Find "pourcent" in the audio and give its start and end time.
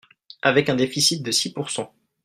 1.53-1.93